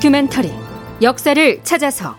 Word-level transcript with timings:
다큐멘터리 0.00 0.50
역사를 1.02 1.62
찾아서. 1.62 2.16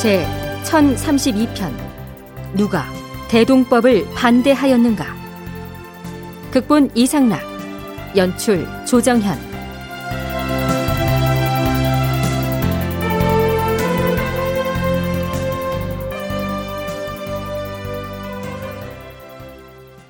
제 0.00 0.26
1032편 0.64 1.74
누가 2.54 2.86
대동법을 3.28 4.06
반대하였는가? 4.14 5.04
극본 6.52 6.90
이상락 6.94 7.42
연출 8.16 8.66
조정현 8.86 9.53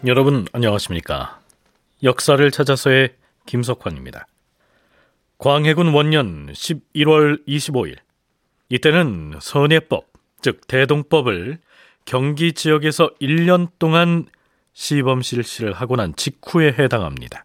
여러분 0.06 0.44
안녕하십니까? 0.52 1.40
역사를 2.02 2.50
찾아서의 2.50 3.14
김석환입니다. 3.46 4.27
광해군 5.38 5.94
원년 5.94 6.52
11월 6.52 7.42
25일 7.48 7.96
이때는 8.68 9.38
선예법, 9.40 10.06
즉 10.42 10.66
대동법을 10.66 11.56
경기 12.04 12.52
지역에서 12.52 13.14
1년 13.18 13.70
동안 13.78 14.27
시범 14.74 15.22
실시를 15.22 15.72
하고 15.72 15.96
난 15.96 16.14
직후에 16.14 16.74
해당합니다. 16.78 17.42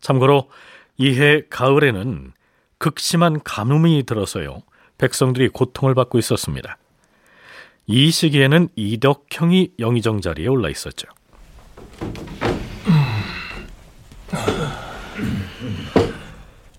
참고로 0.00 0.48
이해 0.96 1.42
가을에는 1.50 2.32
극심한 2.78 3.42
가뭄이 3.42 4.04
들어서요. 4.04 4.62
백성들이 4.96 5.50
고통을 5.50 5.94
받고 5.94 6.18
있었습니다. 6.20 6.78
이 7.86 8.10
시기에는 8.10 8.70
이덕형이 8.76 9.74
영의정 9.78 10.22
자리에 10.22 10.46
올라 10.46 10.70
있었죠. 10.70 11.06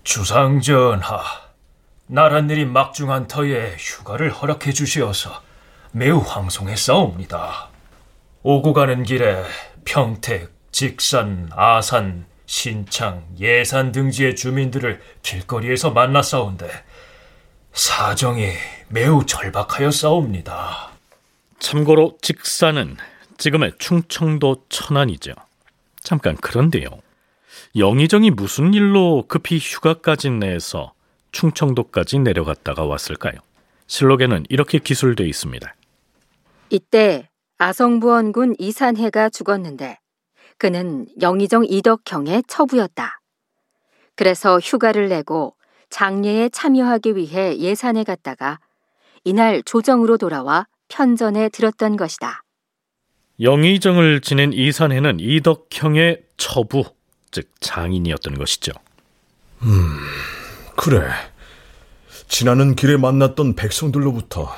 주상전하, 0.02 1.22
나란일이 2.06 2.64
막중한 2.64 3.28
터에 3.28 3.76
휴가를 3.78 4.30
허락해 4.30 4.72
주시어서 4.72 5.42
매우 5.92 6.18
황송했사옵니다. 6.18 7.68
오고 8.42 8.72
가는 8.72 9.02
길에 9.02 9.44
평택, 9.84 10.50
직산, 10.72 11.50
아산, 11.52 12.26
신창, 12.46 13.26
예산 13.38 13.92
등지의 13.92 14.36
주민들을 14.36 15.02
길거리에서 15.22 15.90
만났사온데 15.90 16.70
사정이 17.72 18.52
매우 18.88 19.26
절박하였사옵니다. 19.26 20.90
참고로 21.58 22.16
직산은 22.22 22.96
지금의 23.36 23.72
충청도 23.78 24.64
천안이죠. 24.68 25.32
잠깐 26.02 26.36
그런데요. 26.36 26.88
영의정이 27.78 28.32
무슨 28.32 28.74
일로 28.74 29.24
급히 29.28 29.58
휴가까지 29.58 30.30
내서 30.30 30.94
충청도까지 31.30 32.18
내려갔다가 32.18 32.84
왔을까요? 32.84 33.34
실록에는 33.86 34.44
이렇게 34.48 34.80
기술되어 34.80 35.26
있습니다. 35.26 35.74
이때 36.70 37.28
아성부원군 37.58 38.56
이산해가 38.58 39.30
죽었는데 39.30 39.98
그는 40.58 41.06
영의정 41.22 41.64
이덕형의 41.66 42.42
처부였다. 42.48 43.20
그래서 44.16 44.58
휴가를 44.58 45.08
내고 45.08 45.54
장례에 45.88 46.48
참여하기 46.48 47.14
위해 47.14 47.56
예산에 47.58 48.02
갔다가 48.02 48.58
이날 49.22 49.62
조정으로 49.62 50.18
돌아와 50.18 50.66
편전에 50.88 51.48
들었던 51.50 51.96
것이다. 51.96 52.42
영의정을 53.40 54.20
지낸 54.20 54.52
이산해는 54.52 55.20
이덕형의 55.20 56.24
처부, 56.36 56.84
즉 57.30 57.50
장인이었던 57.60 58.38
것이죠. 58.38 58.72
음, 59.62 59.98
그래. 60.76 61.10
지나는 62.28 62.74
길에 62.76 62.96
만났던 62.96 63.56
백성들로부터 63.56 64.54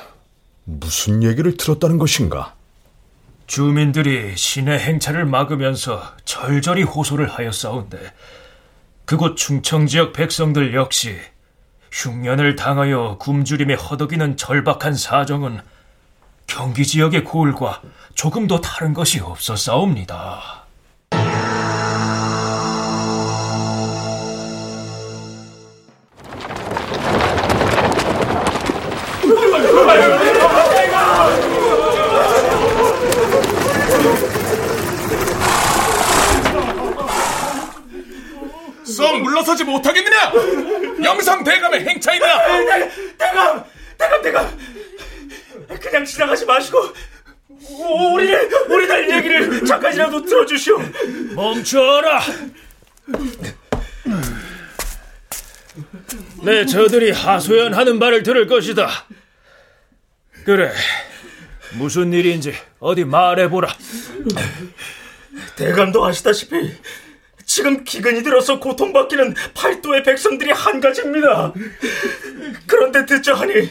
무슨 0.65 1.23
얘기를 1.23 1.55
들었다는 1.57 1.97
것인가? 1.97 2.55
주민들이 3.47 4.35
신의 4.35 4.79
행차를 4.79 5.25
막으면서 5.25 6.01
절절히 6.23 6.83
호소를 6.83 7.27
하였사온데 7.29 8.13
그곳 9.05 9.35
충청 9.35 9.87
지역 9.87 10.13
백성들 10.13 10.73
역시 10.73 11.17
흉년을 11.91 12.55
당하여 12.55 13.17
굶주림에 13.19 13.73
허덕이는 13.73 14.37
절박한 14.37 14.95
사정은 14.95 15.59
경기 16.47 16.85
지역의 16.85 17.23
고을과 17.25 17.81
조금도 18.15 18.61
다른 18.61 18.93
것이 18.93 19.19
없었사옵니다. 19.19 20.60
썩 39.11 39.21
물러서지 39.21 39.63
못하겠느냐? 39.65 40.31
영상 41.03 41.43
대감의 41.43 41.85
행차이다. 41.85 42.47
대감, 43.17 43.63
대감, 43.97 44.21
대감. 44.21 44.59
그냥 45.81 46.05
지나가지 46.05 46.45
마시고 46.45 46.93
우리를 48.13 48.49
우리들 48.69 49.11
얘기를 49.11 49.65
잠깐이라도 49.65 50.23
들어주시오. 50.23 50.77
멈춰라. 51.35 52.21
네, 56.43 56.65
저들이 56.65 57.11
하소연하는 57.11 57.99
말을 57.99 58.23
들을 58.23 58.47
것이다. 58.47 59.05
그래, 60.45 60.71
무슨 61.73 62.13
일인지 62.13 62.53
어디 62.79 63.03
말해보라. 63.03 63.67
대감도 65.55 66.03
아시다시피 66.05 66.75
지금 67.53 67.83
기근이 67.83 68.23
들어서 68.23 68.61
고통받기는 68.61 69.35
팔도의 69.53 70.03
백성들이 70.03 70.51
한 70.51 70.79
가지입니다. 70.79 71.51
그런데 72.65 73.05
듣자 73.05 73.33
하니 73.33 73.69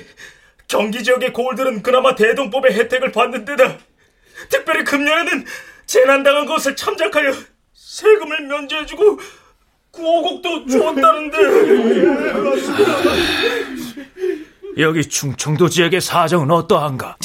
경기 0.69 1.03
지역의 1.03 1.33
고을들은 1.33 1.83
그나마 1.83 2.15
대동법의 2.15 2.75
혜택을 2.75 3.11
받는 3.11 3.47
데다 3.47 3.79
특별히 4.51 4.85
금년에는 4.85 5.47
재난당한 5.87 6.45
것을 6.45 6.77
참작하여 6.77 7.33
세금을 7.73 8.49
면제해주고 8.49 9.19
구호곡도 9.93 10.67
주었다는데 10.67 11.39
여기 14.79 15.03
충청도 15.09 15.69
지역의 15.69 16.01
사정은 16.01 16.51
어떠한가? 16.51 17.17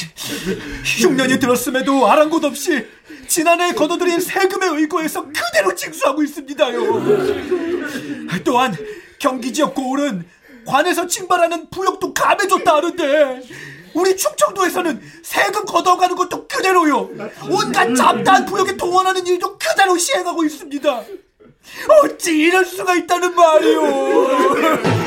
흉년이 0.84 1.40
들었음에도 1.40 2.08
아랑곳 2.08 2.44
없이 2.44 2.86
지난해 3.28 3.74
거둬들인 3.74 4.20
세금에 4.20 4.68
의거해서 4.68 5.26
그대로 5.26 5.74
징수하고 5.76 6.24
있습니다요. 6.24 6.82
또한 8.44 8.76
경기 9.20 9.54
지역 9.54 9.74
고을은 9.76 10.26
관에서 10.66 11.08
징발하는 11.08 11.70
부역도 11.70 12.14
감해줬다 12.14 12.76
하는데 12.76 13.42
우리 13.94 14.18
충청도에서는 14.18 15.02
세금 15.24 15.66
걷어가는 15.66 16.16
것도 16.16 16.48
그대로요. 16.48 17.10
온갖 17.50 17.94
잡다한 17.96 18.46
부역에 18.46 18.76
동원하는 18.76 19.26
일도 19.26 19.58
그대로 19.58 19.98
시행하고 19.98 20.44
있습니다. 20.44 21.04
어찌 22.04 22.38
이럴 22.38 22.66
수가 22.66 22.96
있다는 22.96 23.34
말이오. 23.36 25.05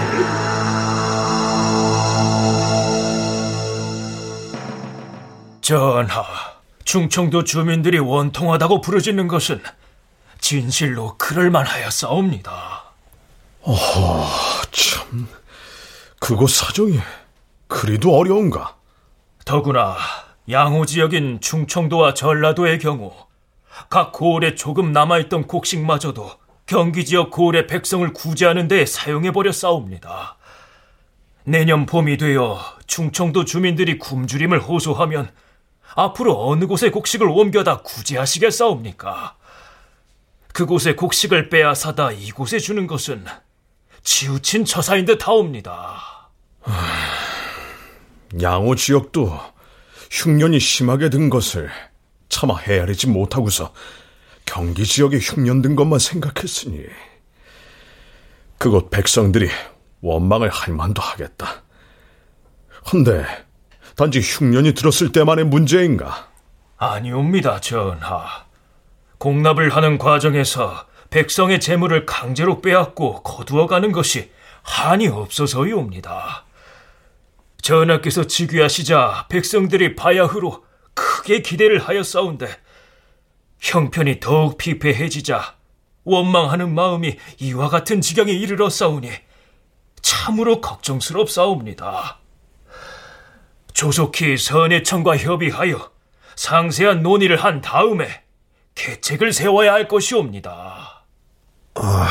전하, 5.68 6.24
충청도 6.84 7.44
주민들이 7.44 7.98
원통하다고 7.98 8.80
부르짖는 8.80 9.28
것은 9.28 9.62
진실로 10.40 11.18
그럴만하였사옵니다. 11.18 12.84
어허, 13.60 14.62
참, 14.70 15.28
그곳 16.18 16.48
사정이 16.48 16.98
그리도 17.66 18.16
어려운가? 18.16 18.76
더구나 19.44 19.98
양호 20.50 20.86
지역인 20.86 21.42
충청도와 21.42 22.14
전라도의 22.14 22.78
경우 22.78 23.12
각 23.90 24.12
고을에 24.12 24.54
조금 24.54 24.92
남아있던 24.92 25.46
곡식마저도 25.48 26.30
경기 26.64 27.04
지역 27.04 27.30
고을의 27.30 27.66
백성을 27.66 28.10
구제하는 28.14 28.68
데 28.68 28.86
사용해버려 28.86 29.52
싸웁니다. 29.52 30.38
내년 31.44 31.84
봄이 31.84 32.16
되어 32.16 32.58
충청도 32.86 33.44
주민들이 33.44 33.98
굶주림을 33.98 34.60
호소하면 34.60 35.30
앞으로 35.98 36.48
어느 36.48 36.68
곳에 36.68 36.90
곡식을 36.90 37.28
옮겨다 37.28 37.82
구제하시겠사옵니까? 37.82 39.36
그곳에 40.52 40.94
곡식을 40.94 41.48
빼앗아다 41.48 42.12
이곳에 42.12 42.60
주는 42.60 42.86
것은 42.86 43.24
치우친 44.04 44.64
처사인 44.64 45.06
듯 45.06 45.26
하옵니다. 45.26 46.30
양호 48.40 48.76
지역도 48.76 49.40
흉년이 50.12 50.60
심하게 50.60 51.10
든 51.10 51.30
것을 51.30 51.68
차마 52.28 52.56
헤아리지 52.56 53.08
못하고서 53.08 53.72
경기 54.44 54.84
지역에 54.86 55.18
흉년 55.18 55.62
든 55.62 55.74
것만 55.74 55.98
생각했으니 55.98 56.84
그곳 58.56 58.90
백성들이 58.90 59.50
원망을 60.00 60.48
할 60.48 60.74
만도 60.74 61.02
하겠다. 61.02 61.64
헌데 62.92 63.47
단지 63.98 64.20
흉년이 64.20 64.74
들었을 64.74 65.10
때만의 65.10 65.46
문제인가? 65.46 66.28
아니옵니다, 66.76 67.60
전하. 67.60 68.44
공납을 69.18 69.74
하는 69.74 69.98
과정에서 69.98 70.86
백성의 71.10 71.58
재물을 71.58 72.06
강제로 72.06 72.60
빼앗고 72.60 73.24
거두어가는 73.24 73.90
것이 73.90 74.30
한이 74.62 75.08
없어서이옵니다. 75.08 76.44
전하께서 77.60 78.28
즉위하시자 78.28 79.26
백성들이 79.30 79.96
바야흐로 79.96 80.64
크게 80.94 81.42
기대를 81.42 81.80
하였사온데 81.80 82.46
형편이 83.58 84.20
더욱 84.20 84.58
피폐해지자 84.58 85.56
원망하는 86.04 86.72
마음이 86.72 87.18
이와 87.40 87.68
같은 87.68 88.00
지경에 88.00 88.30
이르렀사오니 88.30 89.10
참으로 90.02 90.60
걱정스럽사옵니다. 90.60 92.20
조속히 93.78 94.36
선해청과 94.36 95.18
협의하여 95.18 95.92
상세한 96.34 97.00
논의를 97.00 97.36
한 97.36 97.60
다음에 97.60 98.24
계책을 98.74 99.32
세워야 99.32 99.72
할 99.72 99.86
것이옵니다. 99.86 101.04
아, 101.74 102.08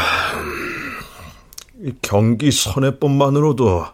경기 2.02 2.52
선해법만으로도 2.52 3.86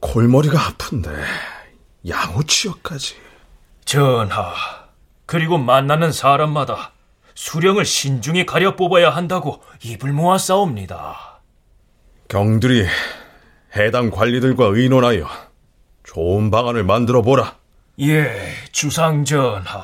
골머리가 0.00 0.66
아픈데 0.66 1.10
양호 2.08 2.42
지역까지. 2.42 3.14
전하, 3.84 4.52
그리고 5.26 5.58
만나는 5.58 6.10
사람마다 6.10 6.90
수령을 7.36 7.84
신중히 7.84 8.44
가려 8.44 8.74
뽑아야 8.74 9.10
한다고 9.10 9.62
입을 9.84 10.12
모아 10.12 10.38
싸웁니다. 10.38 11.40
경들이 12.26 12.84
해당 13.76 14.10
관리들과 14.10 14.64
의논하여 14.64 15.45
좋은 16.06 16.50
방안을 16.50 16.84
만들어 16.84 17.20
보라. 17.20 17.58
예, 18.00 18.32
주상전하. 18.72 19.82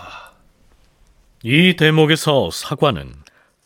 이 1.43 1.77
대목에서 1.77 2.51
사관은 2.51 3.13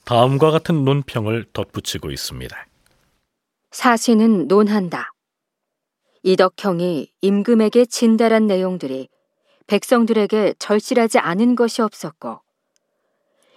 다음과 0.05 0.51
같은 0.51 0.85
논평을 0.85 1.47
덧붙이고 1.53 2.11
있습니다. 2.11 2.57
사신은 3.71 4.49
논한다. 4.49 5.13
이덕형이 6.23 7.13
임금에게 7.21 7.85
진달한 7.87 8.47
내용들이 8.47 9.09
백성들에게 9.67 10.55
절실하지 10.59 11.19
않은 11.19 11.57
것이 11.57 11.83
없었고, 11.83 12.41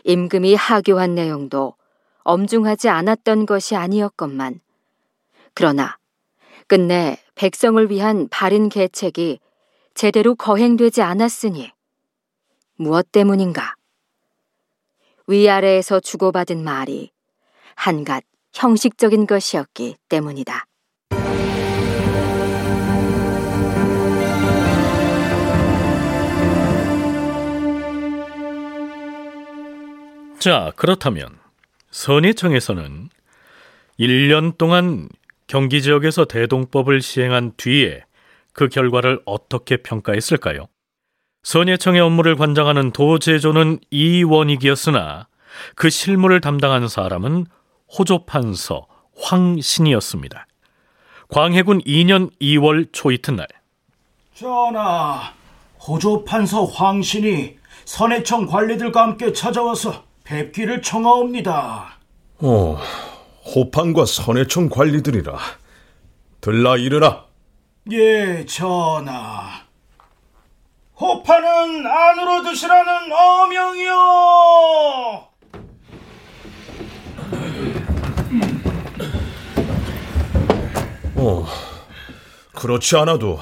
임금이 0.03 0.55
하교한 0.55 1.15
내용도 1.15 1.75
엄중하지 2.23 2.89
않았던 2.89 3.45
것이 3.45 3.75
아니었건만, 3.75 4.59
그러나 5.53 5.98
끝내 6.69 7.17
백성을 7.33 7.89
위한 7.89 8.27
바른 8.29 8.69
계책이 8.69 9.39
제대로 9.95 10.35
거행되지 10.35 11.01
않았으니 11.01 11.71
무엇 12.75 13.11
때문인가? 13.11 13.73
위아래에서 15.25 15.99
주고받은 15.99 16.63
말이 16.63 17.11
한갓 17.73 18.23
형식적인 18.53 19.25
것이었기 19.25 19.95
때문이다. 20.09 20.65
자, 30.37 30.71
그렇다면 30.75 31.39
선의청에서는 31.89 33.09
1년 33.99 34.57
동안 34.57 35.09
경기 35.49 35.81
지역에서 35.81 36.25
대동법을 36.25 37.01
시행한 37.01 37.53
뒤에 37.57 38.03
그 38.53 38.69
결과를 38.69 39.19
어떻게 39.25 39.77
평가했을까요? 39.77 40.67
선예청의 41.41 42.01
업무를 42.01 42.35
관장하는 42.35 42.91
도제조는 42.91 43.79
이원익이었으나 43.89 45.27
그 45.75 45.89
실무를 45.89 46.39
담당한 46.39 46.87
사람은 46.87 47.47
호조판서 47.97 48.85
황신이었습니다. 49.19 50.45
광해군 51.29 51.81
2년 51.81 52.29
2월 52.39 52.89
초 52.91 53.11
이튿날 53.11 53.47
전하, 54.35 55.33
호조판서 55.79 56.65
황신이 56.65 57.57
선해청 57.85 58.45
관리들과 58.45 59.01
함께 59.01 59.33
찾아와서 59.33 60.03
뵙기를 60.25 60.83
청하옵니다. 60.83 61.97
어, 62.37 62.77
호판과 63.55 64.05
선해청 64.05 64.69
관리들이라. 64.69 65.37
들라 66.41 66.77
이르라. 66.77 67.25
예, 67.91 68.45
전하. 68.45 69.63
호판은 70.99 71.85
안으로 71.87 72.43
드시라는 72.43 73.11
어명이요. 73.11 73.93
어, 81.15 81.45
그렇지 82.53 82.95
않아도 82.97 83.39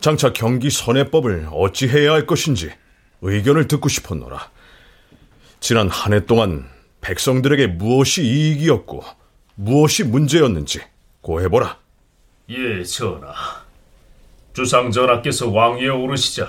장차 0.00 0.32
경기 0.32 0.70
선해법을 0.70 1.48
어찌 1.52 1.88
해야 1.88 2.12
할 2.12 2.26
것인지 2.26 2.70
의견을 3.22 3.68
듣고 3.68 3.88
싶었노라. 3.88 4.50
지난 5.60 5.88
한 5.88 6.12
해 6.12 6.24
동안 6.26 6.68
백성들에게 7.00 7.66
무엇이 7.68 8.22
이익이었고 8.22 9.02
무엇이 9.60 10.04
문제였는지 10.04 10.80
고해보라. 11.20 11.78
예, 12.50 12.84
전하. 12.84 13.32
주상 14.52 14.92
전하께서 14.92 15.50
왕위에 15.50 15.88
오르시자 15.88 16.46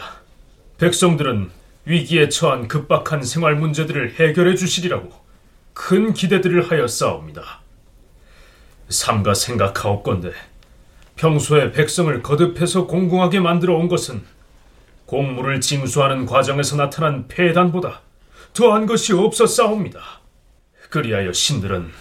백성들은 0.77 1.50
위기에 1.85 2.29
처한 2.29 2.67
급박한 2.67 3.23
생활 3.23 3.56
문제들을 3.56 4.13
해결해 4.19 4.56
주시리라고 4.56 5.11
큰 5.73 6.13
기대들을 6.13 6.69
하였사옵니다. 6.69 7.61
삼가 8.89 9.33
생각하옵건대 9.33 10.31
평소에 11.16 11.71
백성을 11.71 12.21
거듭해서 12.21 12.85
공공하게 12.85 13.39
만들어 13.39 13.75
온 13.75 13.87
것은 13.87 14.23
공무를 15.07 15.61
징수하는 15.61 16.28
과정에서 16.28 16.75
나타난 16.75 17.28
폐단보다 17.28 18.01
더한 18.54 18.85
것이 18.85 19.13
없었사옵니다. 19.13 19.99
그리하여 20.92 21.33
신들은 21.33 21.92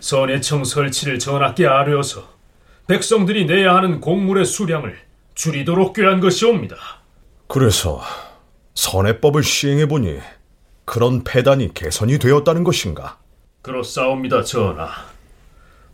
선해청 0.00 0.64
설치를 0.64 1.18
전하께 1.18 1.66
아뢰어서 1.66 2.28
백성들이 2.86 3.46
내야 3.46 3.74
하는 3.74 4.00
공물의 4.00 4.44
수량을 4.44 4.98
줄이도록 5.34 5.94
꾀한 5.94 6.20
것이옵니다. 6.20 6.76
그래서 7.46 8.00
선해법을 8.74 9.42
시행해 9.42 9.86
보니 9.86 10.18
그런 10.84 11.22
폐단이 11.24 11.74
개선이 11.74 12.18
되었다는 12.18 12.64
것인가? 12.64 13.18
그렇사옵니다, 13.62 14.42
전하. 14.42 14.88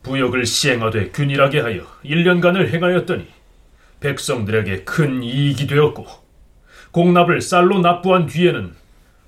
부역을 0.02 0.46
시행하되 0.46 1.10
균일하게 1.10 1.60
하여 1.60 1.82
1년간을 2.04 2.68
행하였더니 2.68 3.26
백성들에게 4.00 4.84
큰 4.84 5.22
이익이 5.22 5.66
되었고 5.66 6.06
공납을 6.92 7.40
쌀로 7.40 7.80
납부한 7.80 8.26
뒤에는 8.26 8.74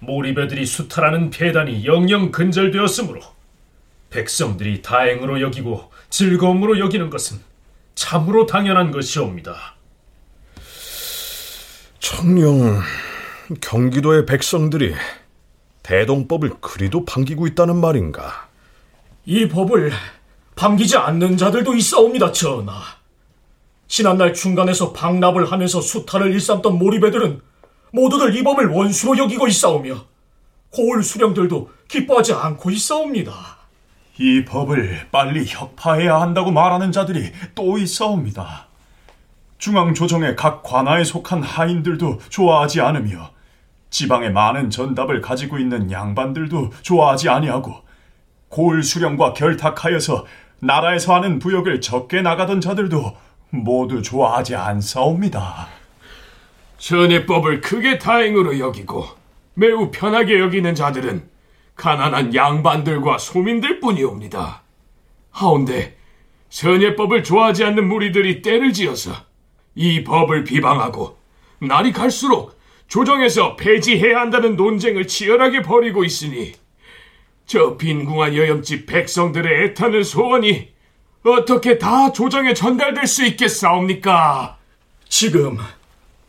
몰입애들이 0.00 0.66
수탈하는 0.66 1.30
폐단이 1.30 1.86
영영 1.86 2.30
근절되었으므로 2.30 3.20
백성들이 4.10 4.82
다행으로 4.82 5.40
여기고 5.40 5.90
즐거움으로 6.10 6.78
여기는 6.78 7.10
것은 7.10 7.40
참으로 7.94 8.46
당연한 8.46 8.90
것이옵니다. 8.90 9.74
청령 11.98 12.80
경기도의 13.60 14.26
백성들이 14.26 14.94
대동법을 15.82 16.54
그리도 16.60 17.04
반기고 17.04 17.46
있다는 17.46 17.76
말인가? 17.76 18.48
이 19.24 19.48
법을 19.48 19.92
반기지 20.54 20.96
않는 20.96 21.36
자들도 21.36 21.74
있사옵니다, 21.74 22.32
전하. 22.32 22.80
지난날 23.88 24.34
중간에서 24.34 24.92
방납을 24.92 25.50
하면서 25.50 25.80
수탈을 25.80 26.32
일삼던 26.32 26.78
몰입애들은 26.78 27.40
모두들 27.92 28.36
이 28.36 28.42
법을 28.42 28.68
원수로 28.68 29.16
여기고 29.18 29.46
있사오며 29.48 30.04
고을 30.70 31.02
수령들도 31.02 31.70
기뻐하지 31.88 32.32
않고 32.32 32.70
있사옵니다. 32.70 33.55
이 34.18 34.44
법을 34.44 35.08
빨리 35.12 35.44
혁파해야 35.46 36.20
한다고 36.20 36.50
말하는 36.50 36.90
자들이 36.90 37.32
또 37.54 37.78
있사옵니다. 37.78 38.66
중앙조정의 39.58 40.36
각 40.36 40.62
관아에 40.62 41.04
속한 41.04 41.42
하인들도 41.42 42.20
좋아하지 42.28 42.80
않으며 42.80 43.30
지방의 43.90 44.32
많은 44.32 44.70
전답을 44.70 45.20
가지고 45.20 45.58
있는 45.58 45.90
양반들도 45.90 46.70
좋아하지 46.82 47.28
아니하고 47.28 47.74
고을 48.48 48.82
수령과 48.82 49.32
결탁하여서 49.32 50.26
나라에서 50.60 51.14
하는 51.14 51.38
부역을 51.38 51.80
적게 51.80 52.22
나가던 52.22 52.60
자들도 52.60 53.16
모두 53.50 54.02
좋아하지 54.02 54.56
않사옵니다. 54.56 55.68
전해법을 56.78 57.60
크게 57.60 57.98
다행으로 57.98 58.58
여기고 58.58 59.06
매우 59.54 59.90
편하게 59.90 60.40
여기는 60.40 60.74
자들은 60.74 61.35
가난한 61.76 62.34
양반들과 62.34 63.18
소민들 63.18 63.80
뿐이옵니다. 63.80 64.62
하운데 65.30 65.96
선예법을 66.48 67.22
좋아하지 67.22 67.64
않는 67.64 67.86
무리들이 67.86 68.42
때를 68.42 68.72
지어서 68.72 69.12
이 69.74 70.02
법을 70.04 70.44
비방하고 70.44 71.18
날이 71.60 71.92
갈수록 71.92 72.58
조정에서 72.88 73.56
폐지해야 73.56 74.20
한다는 74.20 74.56
논쟁을 74.56 75.06
치열하게 75.06 75.62
벌이고 75.62 76.04
있으니 76.04 76.52
저 77.44 77.76
빈궁한 77.76 78.34
여염집 78.34 78.86
백성들의 78.86 79.64
애타는 79.64 80.02
소원이 80.02 80.68
어떻게 81.24 81.78
다 81.78 82.12
조정에 82.12 82.54
전달될 82.54 83.06
수 83.06 83.24
있겠사옵니까? 83.26 84.58
지금 85.08 85.58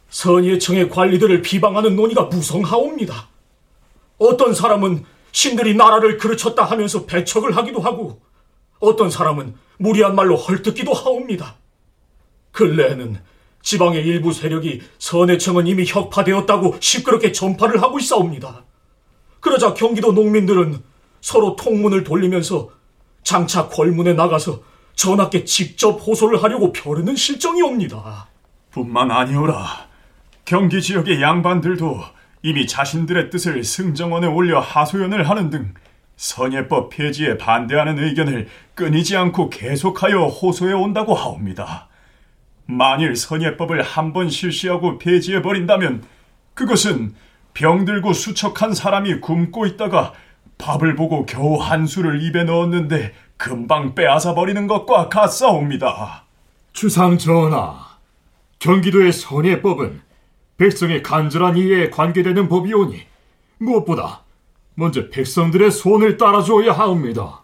선예청의 0.09 0.89
관리들을 0.89 1.41
비방하는 1.41 1.95
논의가 1.95 2.23
무성하옵니다. 2.23 3.27
어떤 4.17 4.53
사람은 4.53 5.05
신들이 5.31 5.75
나라를 5.75 6.17
그르쳤다 6.17 6.63
하면서 6.63 7.05
배척을 7.05 7.55
하기도 7.55 7.79
하고 7.79 8.21
어떤 8.79 9.09
사람은 9.09 9.55
무리한 9.77 10.15
말로 10.15 10.35
헐뜯기도 10.35 10.93
하옵니다. 10.93 11.55
근래에는 12.51 13.19
지방의 13.61 14.05
일부 14.05 14.33
세력이 14.33 14.81
선해청은 14.99 15.67
이미 15.67 15.85
혁파되었다고 15.85 16.77
시끄럽게 16.79 17.31
전파를 17.31 17.81
하고 17.81 17.99
있사옵니다. 17.99 18.63
그러자 19.39 19.73
경기도 19.73 20.11
농민들은 20.11 20.81
서로 21.21 21.55
통문을 21.55 22.03
돌리면서 22.03 22.69
장차 23.23 23.67
골문에 23.67 24.13
나가서 24.13 24.61
전하께 24.95 25.43
직접 25.43 25.91
호소를 25.91 26.41
하려고 26.41 26.71
벼르는 26.71 27.15
실정이 27.15 27.61
옵니다. 27.61 28.29
뿐만 28.71 29.11
아니오라. 29.11 29.87
경기 30.45 30.81
지역의 30.81 31.21
양반들도 31.21 32.01
이미 32.43 32.67
자신들의 32.67 33.29
뜻을 33.29 33.63
승정원에 33.63 34.27
올려 34.27 34.59
하소연을 34.59 35.29
하는 35.29 35.49
등 35.49 35.73
선예법 36.15 36.89
폐지에 36.89 37.37
반대하는 37.37 37.99
의견을 37.99 38.47
끊이지 38.75 39.15
않고 39.17 39.49
계속하여 39.49 40.25
호소해 40.27 40.73
온다고 40.73 41.13
하옵니다. 41.13 41.87
만일 42.65 43.15
선예법을 43.15 43.81
한 43.81 44.13
번 44.13 44.29
실시하고 44.29 44.97
폐지해 44.97 45.41
버린다면 45.41 46.03
그것은 46.53 47.13
병들고 47.53 48.13
수척한 48.13 48.73
사람이 48.73 49.19
굶고 49.21 49.65
있다가 49.65 50.13
밥을 50.57 50.95
보고 50.95 51.25
겨우 51.25 51.57
한술을 51.57 52.21
입에 52.23 52.43
넣었는데 52.43 53.13
금방 53.37 53.93
빼앗아 53.93 54.33
버리는 54.33 54.65
것과 54.67 55.09
같사옵니다. 55.09 56.23
주상 56.73 57.17
전하, 57.17 57.77
경기도의 58.59 59.11
선예법은 59.11 60.01
백성의 60.57 61.03
간절한 61.03 61.57
이해에 61.57 61.89
관계되는 61.89 62.49
법이오니 62.49 63.01
무엇보다 63.59 64.23
먼저 64.75 65.09
백성들의 65.09 65.71
손을 65.71 66.17
따라주어야 66.17 66.71
하옵니다. 66.73 67.43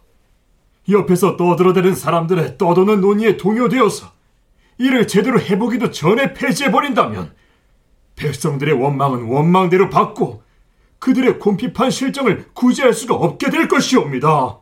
옆에서 0.90 1.38
떠들어대는 1.38 1.96
사람들의 1.96 2.58
떠도는 2.58 3.02
논의에 3.02 3.38
동요되어서 3.38 4.12
이를 4.78 5.08
제대로 5.08 5.40
해보기도 5.40 5.92
전에 5.92 6.34
폐지해버린다면 6.34 7.34
백성들의 8.16 8.74
원망은 8.76 9.24
원망대로 9.24 9.90
받고 9.90 10.44
그들의 11.00 11.40
곰핍한 11.40 11.92
실정을 11.92 12.50
구제할 12.54 12.94
수가 12.94 13.16
없게 13.16 13.50
될 13.50 13.68
것이옵니다. 13.68 14.60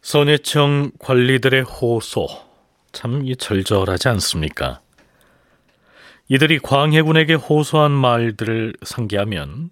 선해청 0.00 0.90
관리들의 0.98 1.62
호소 1.62 2.26
참 2.90 3.24
절절하지 3.38 4.08
않습니까? 4.08 4.81
이들이 6.28 6.58
광해군에게 6.60 7.34
호소한 7.34 7.92
말들을 7.92 8.74
상기하면 8.82 9.70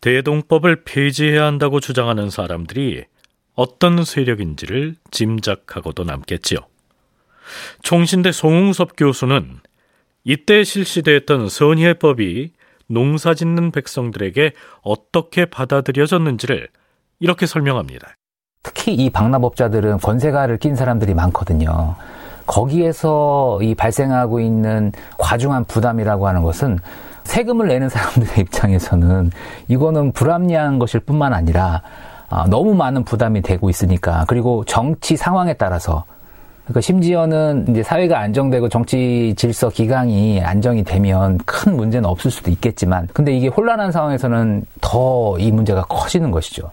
대동법을 0.00 0.84
폐지해야 0.84 1.44
한다고 1.44 1.80
주장하는 1.80 2.30
사람들이 2.30 3.04
어떤 3.54 4.04
세력인지를 4.04 4.96
짐작하고도 5.10 6.04
남겠지요. 6.04 6.58
총신대 7.82 8.32
송웅섭 8.32 8.92
교수는 8.96 9.60
이때 10.24 10.64
실시됐던 10.64 11.48
선예법이 11.48 12.52
농사 12.88 13.34
짓는 13.34 13.70
백성들에게 13.70 14.52
어떻게 14.82 15.46
받아들여졌는지를 15.46 16.68
이렇게 17.20 17.46
설명합니다. 17.46 18.16
특히 18.62 18.94
이 18.94 19.10
박납업자들은 19.10 19.98
권세가를 19.98 20.58
낀 20.58 20.74
사람들이 20.74 21.14
많거든요. 21.14 21.96
거기에서 22.46 23.58
이 23.62 23.74
발생하고 23.74 24.40
있는 24.40 24.92
과중한 25.18 25.64
부담이라고 25.64 26.26
하는 26.28 26.42
것은 26.42 26.78
세금을 27.24 27.68
내는 27.68 27.88
사람들의 27.88 28.38
입장에서는 28.44 29.30
이거는 29.68 30.12
불합리한 30.12 30.78
것일 30.78 31.00
뿐만 31.00 31.32
아니라 31.34 31.82
아, 32.28 32.46
너무 32.48 32.74
많은 32.74 33.04
부담이 33.04 33.42
되고 33.42 33.70
있으니까 33.70 34.24
그리고 34.28 34.64
정치 34.64 35.16
상황에 35.16 35.52
따라서 35.54 36.04
그러니까 36.64 36.80
심지어는 36.80 37.66
이제 37.68 37.82
사회가 37.84 38.18
안정되고 38.18 38.68
정치 38.68 39.34
질서 39.36 39.68
기강이 39.68 40.40
안정이 40.40 40.82
되면 40.82 41.38
큰 41.44 41.76
문제는 41.76 42.08
없을 42.08 42.30
수도 42.32 42.50
있겠지만 42.50 43.08
근데 43.12 43.32
이게 43.32 43.46
혼란한 43.46 43.92
상황에서는 43.92 44.64
더 44.80 45.36
이 45.38 45.52
문제가 45.52 45.82
커지는 45.82 46.30
것이죠. 46.30 46.70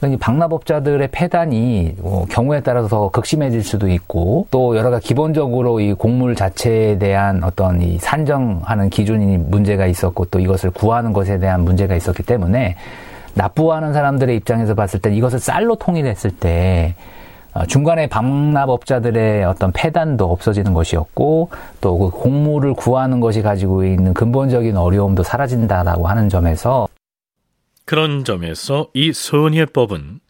그러니까 0.00 0.24
박납업자들의 0.24 1.08
폐단이 1.10 1.96
어, 2.02 2.24
경우에 2.30 2.60
따라서 2.60 3.08
극심해질 3.08 3.64
수도 3.64 3.88
있고 3.88 4.46
또 4.50 4.76
여러 4.76 4.90
가지 4.90 5.06
기본적으로 5.06 5.80
이 5.80 5.92
곡물 5.92 6.34
자체에 6.36 6.98
대한 6.98 7.42
어떤 7.42 7.82
이 7.82 7.98
산정하는 7.98 8.90
기준이 8.90 9.38
문제가 9.38 9.86
있었고 9.86 10.26
또 10.26 10.38
이것을 10.38 10.70
구하는 10.70 11.12
것에 11.12 11.38
대한 11.38 11.62
문제가 11.62 11.96
있었기 11.96 12.22
때문에 12.22 12.76
납부하는 13.34 13.92
사람들의 13.92 14.36
입장에서 14.36 14.74
봤을 14.74 15.00
때 15.00 15.12
이것을 15.14 15.40
쌀로 15.40 15.74
통일했을 15.74 16.30
때 16.30 16.94
어, 17.54 17.64
중간에 17.66 18.06
박납업자들의 18.06 19.44
어떤 19.44 19.72
폐단도 19.72 20.30
없어지는 20.30 20.74
것이었고 20.74 21.48
또 21.80 21.98
그 21.98 22.10
곡물을 22.10 22.74
구하는 22.74 23.18
것이 23.18 23.42
가지고 23.42 23.84
있는 23.84 24.14
근본적인 24.14 24.76
어려움도 24.76 25.24
사라진다라고 25.24 26.06
하는 26.06 26.28
점에서 26.28 26.86
그런 27.88 28.22
점에서 28.22 28.90
이 28.92 29.14
선예법은 29.14 30.20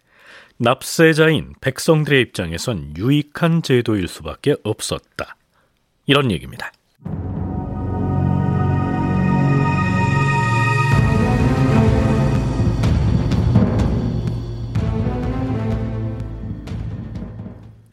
납세자인 0.58 1.54
백성들의 1.60 2.20
입장에선 2.22 2.96
유익한 2.96 3.62
제도일 3.64 4.06
수밖에 4.06 4.54
없었다. 4.62 5.36
이런 6.06 6.30
얘기입니다. 6.30 6.70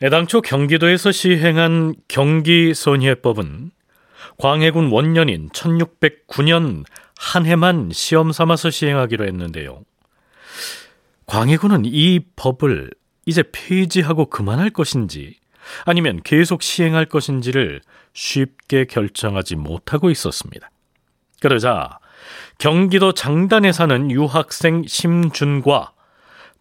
애당초 0.03 0.41
경기도에서 0.41 1.11
시행한 1.11 1.95
경기선예법은 2.07 3.71
광해군 4.37 4.91
원년인 4.91 5.49
1609년 5.49 6.83
한 7.17 7.45
해만 7.45 7.89
시험 7.93 8.31
삼아서 8.31 8.69
시행하기로 8.69 9.25
했는데요. 9.25 9.83
광해군은 11.25 11.83
이 11.85 12.19
법을 12.35 12.91
이제 13.25 13.43
폐지하고 13.51 14.27
그만할 14.27 14.69
것인지 14.69 15.37
아니면 15.85 16.21
계속 16.23 16.61
시행할 16.61 17.05
것인지를 17.05 17.81
쉽게 18.13 18.85
결정하지 18.85 19.55
못하고 19.55 20.09
있었습니다. 20.09 20.69
그러자 21.41 21.99
경기도 22.57 23.13
장단에 23.13 23.71
사는 23.71 24.11
유학생 24.11 24.83
심준과 24.87 25.91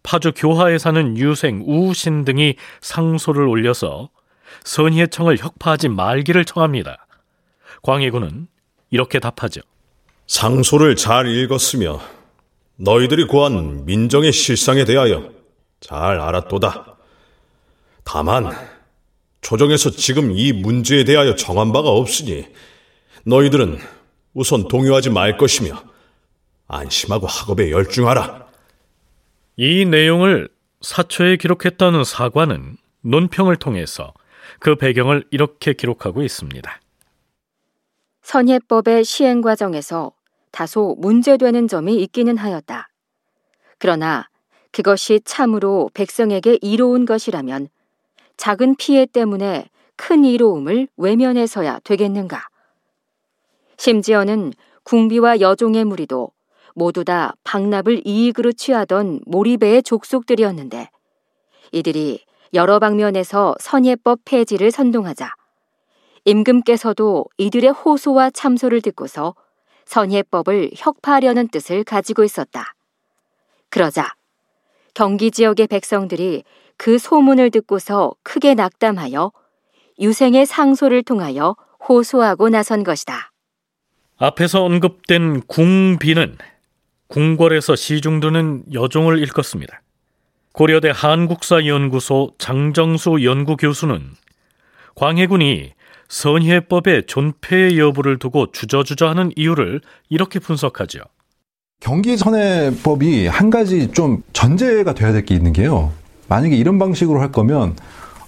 파주 0.03 0.33
교화에 0.35 0.77
사는 0.77 1.17
유생 1.17 1.63
우신 1.65 2.25
등이 2.25 2.55
상소를 2.81 3.47
올려서 3.47 4.09
선희청을 4.63 5.37
혁파하지 5.37 5.89
말기를 5.89 6.45
청합니다. 6.45 7.07
광해군은 7.81 8.47
이렇게 8.89 9.19
답하죠. 9.19 9.61
상소를 10.27 10.95
잘 10.95 11.27
읽었으며 11.27 12.01
너희들이 12.77 13.27
구한 13.27 13.85
민정의 13.85 14.31
실상에 14.31 14.83
대하여 14.85 15.31
잘 15.79 16.19
알았도다. 16.19 16.97
다만 18.03 18.51
조정에서 19.41 19.91
지금 19.91 20.31
이 20.31 20.51
문제에 20.51 21.03
대하여 21.03 21.35
정한 21.35 21.71
바가 21.71 21.89
없으니 21.89 22.47
너희들은 23.25 23.79
우선 24.33 24.67
동요하지 24.67 25.11
말 25.11 25.37
것이며 25.37 25.81
안심하고 26.67 27.27
학업에 27.27 27.71
열중하라. 27.71 28.47
이 29.57 29.85
내용을 29.85 30.49
사초에 30.81 31.37
기록했던 31.37 32.03
사관은 32.03 32.77
논평을 33.01 33.57
통해서 33.57 34.13
그 34.59 34.75
배경을 34.75 35.25
이렇게 35.31 35.73
기록하고 35.73 36.23
있습니다. 36.23 36.81
선예법의 38.23 39.05
시행 39.05 39.41
과정에서 39.41 40.11
다소 40.55 40.95
문제되는 40.99 41.67
점이 41.67 42.01
있기는 42.03 42.37
하였다. 42.37 42.87
그러나 43.77 44.29
그것이 44.71 45.19
참으로 45.25 45.89
백성에게 45.93 46.59
이로운 46.61 47.05
것이라면 47.05 47.67
작은 48.37 48.75
피해 48.77 49.05
때문에 49.05 49.67
큰 49.97 50.23
이로움을 50.23 50.87
외면해서야 50.95 51.79
되겠는가? 51.83 52.47
심지어는 53.75 54.53
궁비와 54.83 55.41
여종의 55.41 55.83
무리도 55.83 56.31
모두 56.73 57.03
다 57.03 57.33
박납을 57.43 58.07
이익으로 58.07 58.53
취하던 58.53 59.23
모리배의 59.25 59.83
족속들이었는데 59.83 60.89
이들이 61.73 62.23
여러 62.53 62.79
방면에서 62.79 63.55
선예법 63.59 64.21
폐지를 64.23 64.71
선동하자 64.71 65.33
임금께서도 66.23 67.25
이들의 67.37 67.71
호소와 67.71 68.29
참소를 68.29 68.79
듣고서 68.79 69.35
선예법을 69.85 70.71
혁파하려는 70.75 71.47
뜻을 71.49 71.83
가지고 71.83 72.23
있었다. 72.23 72.73
그러자 73.69 74.13
경기 74.93 75.31
지역의 75.31 75.67
백성들이 75.67 76.43
그 76.77 76.97
소문을 76.97 77.51
듣고서 77.51 78.13
크게 78.23 78.53
낙담하여 78.53 79.31
유생의 79.99 80.45
상소를 80.45 81.03
통하여 81.03 81.55
호소하고 81.87 82.49
나선 82.49 82.83
것이다. 82.83 83.31
앞에서 84.17 84.63
언급된 84.63 85.41
궁비는 85.41 86.37
궁궐에서 87.07 87.75
시중드는 87.75 88.63
여종을 88.73 89.19
일컫습니다. 89.19 89.81
고려대 90.53 90.91
한국사연구소 90.93 92.31
장정수 92.37 93.23
연구교수는 93.23 94.11
광해군이 94.95 95.73
선예법의 96.09 97.03
존폐 97.07 97.77
여부를 97.77 98.19
두고 98.19 98.51
주저주저하는 98.51 99.31
이유를 99.35 99.81
이렇게 100.09 100.39
분석하죠. 100.39 100.99
경기선해법이 101.81 103.27
한 103.27 103.49
가지 103.49 103.91
좀 103.91 104.23
전제가 104.33 104.93
돼야 104.93 105.11
될 105.11 105.25
게 105.25 105.35
있는 105.35 105.53
게요. 105.53 105.91
만약에 106.27 106.55
이런 106.55 106.79
방식으로 106.79 107.19
할 107.21 107.31
거면 107.31 107.75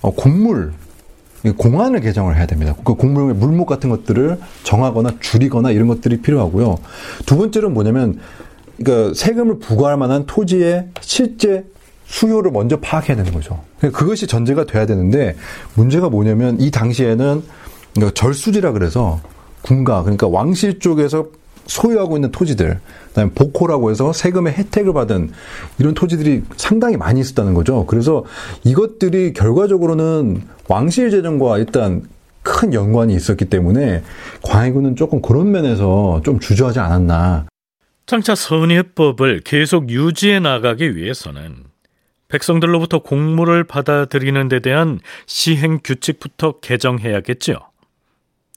어, 0.01 0.11
공물 0.11 0.73
공안을 1.57 2.01
개정을 2.01 2.35
해야 2.35 2.45
됩니다. 2.45 2.75
그 2.83 2.95
공물 2.95 3.33
물목 3.33 3.67
같은 3.67 3.89
것들을 3.89 4.39
정하거나 4.63 5.15
줄이거나 5.19 5.71
이런 5.71 5.87
것들이 5.87 6.21
필요하고요. 6.21 6.77
두 7.25 7.37
번째는 7.37 7.73
뭐냐면 7.73 8.19
그러니까 8.77 9.13
세금을 9.13 9.59
부과할 9.59 9.97
만한 9.97 10.25
토지의 10.25 10.89
실제 11.01 11.65
수요를 12.05 12.51
먼저 12.51 12.79
파악해야 12.79 13.15
되는 13.17 13.31
거죠. 13.31 13.61
그러니까 13.77 13.99
그것이 13.99 14.27
전제가 14.27 14.65
돼야 14.65 14.85
되는데 14.85 15.35
문제가 15.75 16.09
뭐냐면 16.09 16.59
이 16.59 16.71
당시에는 16.71 17.43
그러니까 17.97 18.13
절수지라 18.13 18.73
그래서 18.73 19.19
군가 19.63 20.03
그러니까 20.03 20.27
왕실 20.27 20.79
쪽에서 20.79 21.27
소유하고 21.65 22.15
있는 22.15 22.31
토지들, 22.31 22.79
그다음에 23.09 23.31
복호라고 23.33 23.91
해서 23.91 24.13
세금의 24.13 24.53
혜택을 24.53 24.93
받은 24.93 25.31
이런 25.79 25.93
토지들이 25.93 26.43
상당히 26.55 26.95
많이 26.95 27.19
있었다는 27.19 27.53
거죠. 27.53 27.85
그래서 27.87 28.23
이것들이 28.63 29.33
결과적으로는 29.33 30.43
왕실 30.69 31.09
재정과 31.09 31.57
일단 31.57 32.03
큰 32.43 32.73
연관이 32.73 33.13
있었기 33.15 33.45
때문에 33.45 34.03
광해군은 34.43 34.95
조금 34.95 35.21
그런 35.21 35.51
면에서 35.51 36.21
좀 36.23 36.39
주저하지 36.39 36.79
않았나. 36.79 37.47
장차 38.05 38.35
선예법을 38.35 39.41
계속 39.43 39.89
유지해 39.89 40.39
나가기 40.39 40.95
위해서는 40.95 41.55
백성들로부터 42.29 42.99
공물을 42.99 43.65
받아들이는 43.65 44.47
데 44.47 44.61
대한 44.61 44.99
시행 45.25 45.79
규칙부터 45.83 46.59
개정해야겠죠. 46.61 47.57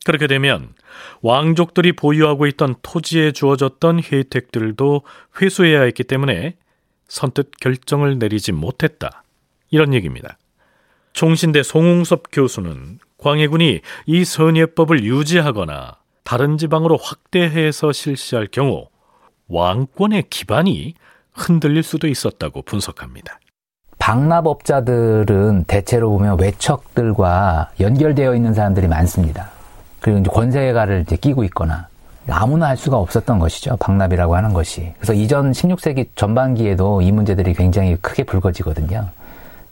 그렇게 0.05 0.27
되면 0.27 0.75
왕족들이 1.23 1.93
보유하고 1.93 2.47
있던 2.47 2.75
토지에 2.83 3.33
주어졌던 3.33 4.03
혜택들도 4.11 5.03
회수해야 5.41 5.83
했기 5.83 6.05
때문에 6.05 6.57
선뜻 7.09 7.51
결정을 7.61 8.19
내리지 8.19 8.53
못했다. 8.53 9.25
이런 9.71 9.93
얘기입니다. 9.95 10.39
총신대 11.13 11.63
송웅섭 11.63 12.25
교수는 12.33 12.99
광해군이 13.19 13.81
이 14.07 14.25
선예법을 14.25 15.05
유지하거나 15.05 15.97
다른 16.25 16.57
지방으로 16.57 16.97
확대해서 16.97 17.93
실시할 17.93 18.47
경우 18.47 18.89
왕권의 19.49 20.25
기반이 20.31 20.95
흔들릴 21.35 21.83
수도 21.83 22.07
있었다고 22.07 22.63
분석합니다. 22.63 23.41
박납업자들은 23.99 25.65
대체로 25.65 26.11
보면 26.11 26.41
외척들과 26.41 27.71
연결되어 27.81 28.35
있는 28.35 28.55
사람들이 28.55 28.89
많습니다. 28.89 29.60
그리고 30.01 30.19
이제 30.19 30.31
권세가를 30.31 31.03
이제 31.03 31.17
끼고 31.17 31.45
있거나 31.45 31.89
아무나 32.29 32.69
할 32.69 32.77
수가 32.77 32.97
없었던 32.97 33.39
것이죠. 33.39 33.77
박납이라고 33.79 34.37
하는 34.37 34.53
것이. 34.53 34.93
그래서 34.99 35.13
이전 35.15 35.53
16세기 35.53 36.09
전반기에도 36.15 37.01
이 37.01 37.11
문제들이 37.13 37.55
굉장히 37.55 37.97
크게 37.97 38.25
불거지거든요. 38.25 39.09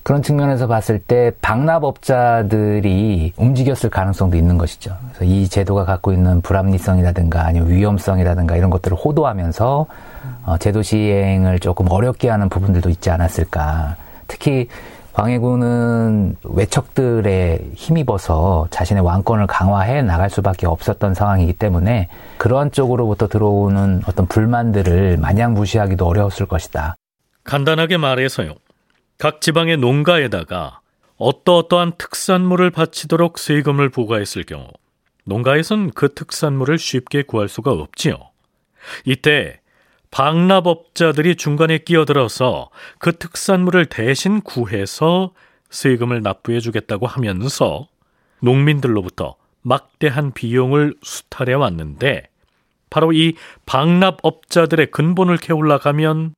그런 0.02 0.22
측면에서 0.22 0.66
봤을 0.66 0.98
때 0.98 1.32
박납업자들이 1.42 3.34
움직였을 3.36 3.90
가능성도 3.90 4.38
있는 4.38 4.56
것이죠. 4.56 4.96
그래서 5.12 5.24
이 5.26 5.46
제도가 5.46 5.84
갖고 5.84 6.12
있는 6.12 6.40
불합리성이라든가 6.40 7.44
아니면 7.44 7.68
위험성이라든가 7.68 8.56
이런 8.56 8.70
것들을 8.70 8.96
호도하면서 8.96 9.86
어, 10.46 10.56
제도 10.58 10.80
시행을 10.82 11.58
조금 11.58 11.90
어렵게 11.90 12.30
하는 12.30 12.48
부분들도 12.48 12.88
있지 12.88 13.10
않았을까. 13.10 13.96
특히 14.26 14.68
광해군은 15.18 16.36
외척들의 16.44 17.72
힘입어서 17.74 18.68
자신의 18.70 19.02
왕권을 19.02 19.48
강화해 19.48 20.00
나갈 20.00 20.30
수밖에 20.30 20.68
없었던 20.68 21.14
상황이기 21.14 21.54
때문에 21.54 22.08
그러한 22.36 22.70
쪽으로부터 22.70 23.26
들어오는 23.26 24.02
어떤 24.06 24.26
불만들을 24.28 25.16
마냥 25.16 25.54
무시하기도 25.54 26.06
어려웠을 26.06 26.46
것이다. 26.46 26.94
간단하게 27.42 27.96
말해서요. 27.96 28.54
각 29.18 29.40
지방의 29.40 29.78
농가에다가 29.78 30.78
어떠어떠한 31.16 31.94
특산물을 31.98 32.70
바치도록 32.70 33.40
세금을 33.40 33.88
부과했을 33.88 34.44
경우 34.44 34.68
농가에선 35.24 35.90
그 35.90 36.14
특산물을 36.14 36.78
쉽게 36.78 37.22
구할 37.22 37.48
수가 37.48 37.72
없지요. 37.72 38.14
이때 39.04 39.58
방납업자들이 40.10 41.36
중간에 41.36 41.78
끼어들어서 41.78 42.70
그 42.98 43.16
특산물을 43.16 43.86
대신 43.86 44.40
구해서 44.40 45.32
세금을 45.70 46.22
납부해 46.22 46.60
주겠다고 46.60 47.06
하면서 47.06 47.88
농민들로부터 48.40 49.36
막대한 49.62 50.32
비용을 50.32 50.94
수탈해 51.02 51.52
왔는데 51.52 52.28
바로 52.90 53.12
이 53.12 53.34
방납업자들의 53.66 54.90
근본을 54.90 55.36
캐올라 55.36 55.78
가면 55.78 56.34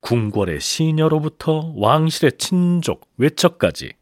궁궐의 0.00 0.60
시녀로부터 0.60 1.72
왕실의 1.76 2.32
친족, 2.38 3.06
외척까지 3.18 3.92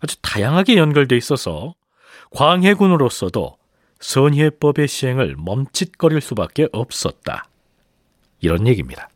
아주 0.00 0.16
다양하게 0.22 0.76
연결돼 0.76 1.16
있어서 1.16 1.74
광해군으로서도 2.30 3.56
선예법의 3.98 4.86
시행을 4.86 5.36
멈칫거릴 5.38 6.20
수밖에 6.20 6.68
없었다. 6.70 7.48
이런 8.40 8.66
얘기입니다. 8.66 9.08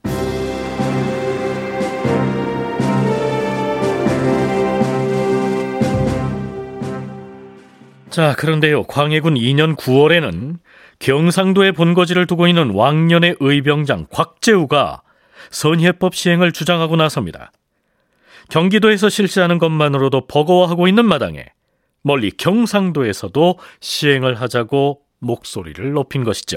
자, 8.11 8.35
그런데요. 8.35 8.83
광해군 8.85 9.35
2년 9.35 9.77
9월에는 9.77 10.59
경상도에 10.99 11.73
본거지를 11.73 12.27
두고 12.27 12.49
있는 12.49 12.71
왕년의 12.71 13.37
의병장 13.39 14.07
곽재우가 14.11 15.03
선예법 15.51 16.15
시행을 16.15 16.53
주장하고 16.53 16.97
나섭니다. 16.97 17.53
경기도에서 18.51 19.09
실시하는 19.09 19.59
것만으로도 19.59 20.27
버거워하고 20.27 20.89
있는 20.89 21.07
마당에 21.07 21.47
멀리 22.03 22.31
경상도에서도 22.33 23.59
시행을 23.81 24.41
하자고 24.41 25.03
목소리를 25.21 25.93
높인 25.93 26.25
것이죠. 26.25 26.57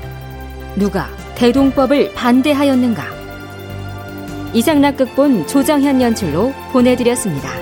누가 0.75 1.09
대동법을 1.35 2.13
반대하였는가? 2.13 3.03
이상락 4.53 4.97
극본 4.97 5.47
조정현 5.47 6.01
연출로 6.01 6.53
보내드렸습니다. 6.71 7.60